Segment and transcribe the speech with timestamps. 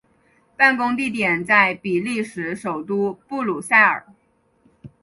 [0.57, 4.07] 办公地点在比利时首都布鲁塞尔。